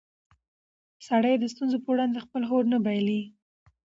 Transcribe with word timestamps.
سړی 1.07 1.33
د 1.39 1.45
ستونزو 1.53 1.77
په 1.83 1.89
وړاندې 1.93 2.23
خپل 2.25 2.41
هوډ 2.49 2.65
نه 2.73 2.79
بایلي 2.85 3.21